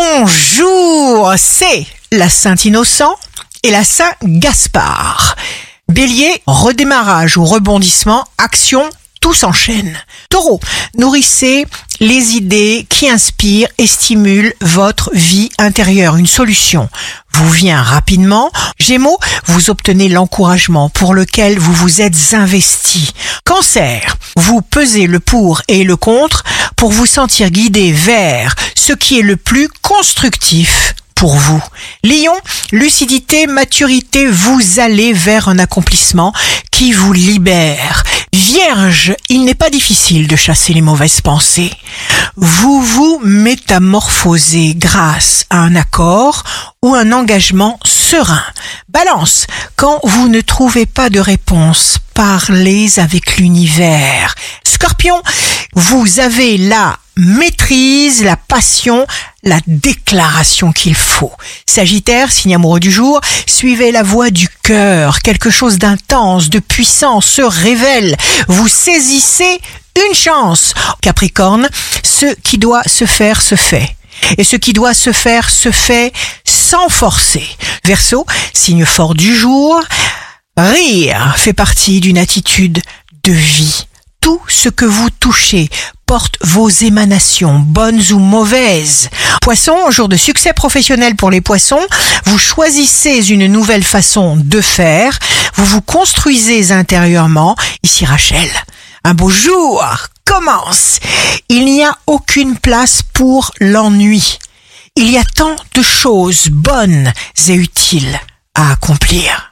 [0.00, 3.16] Bonjour, c'est la Saint-Innocent
[3.64, 5.34] et la Saint-Gaspard.
[5.88, 8.88] Bélier, redémarrage ou rebondissement, action,
[9.20, 9.96] tout s'enchaîne.
[10.30, 10.60] Taureau,
[10.96, 11.66] nourrissez
[11.98, 16.14] les idées qui inspirent et stimulent votre vie intérieure.
[16.14, 16.88] Une solution
[17.32, 18.52] vous vient rapidement.
[18.78, 23.10] Gémeaux, vous obtenez l'encouragement pour lequel vous vous êtes investi.
[23.44, 26.44] Cancer, vous pesez le pour et le contre
[26.78, 31.62] pour vous sentir guidé vers ce qui est le plus constructif pour vous.
[32.04, 32.36] Lion,
[32.70, 36.32] lucidité, maturité, vous allez vers un accomplissement
[36.70, 38.04] qui vous libère.
[38.32, 41.72] Vierge, il n'est pas difficile de chasser les mauvaises pensées.
[42.36, 46.44] Vous vous métamorphosez grâce à un accord
[46.82, 48.44] ou un engagement serein.
[48.88, 54.36] Balance, quand vous ne trouvez pas de réponse, parlez avec l'univers.
[54.80, 55.20] Scorpion,
[55.74, 59.08] vous avez la maîtrise, la passion,
[59.42, 61.32] la déclaration qu'il faut.
[61.66, 65.18] Sagittaire, signe amoureux du jour, suivez la voie du cœur.
[65.18, 68.16] Quelque chose d'intense, de puissant se révèle.
[68.46, 69.60] Vous saisissez
[70.06, 70.74] une chance.
[71.02, 71.68] Capricorne,
[72.04, 73.96] ce qui doit se faire se fait.
[74.36, 76.12] Et ce qui doit se faire se fait
[76.44, 77.44] sans forcer.
[77.84, 79.82] Verseau, signe fort du jour,
[80.56, 82.80] rire fait partie d'une attitude
[83.24, 83.88] de vie
[84.28, 85.70] tout ce que vous touchez
[86.04, 89.08] porte vos émanations, bonnes ou mauvaises.
[89.40, 91.80] Poisson, jour de succès professionnel pour les poissons,
[92.26, 95.18] vous choisissez une nouvelle façon de faire,
[95.54, 97.56] vous vous construisez intérieurement.
[97.82, 98.50] Ici Rachel,
[99.02, 99.82] un beau jour
[100.26, 101.00] commence.
[101.48, 104.38] Il n'y a aucune place pour l'ennui.
[104.94, 107.14] Il y a tant de choses bonnes
[107.48, 108.20] et utiles
[108.54, 109.47] à accomplir.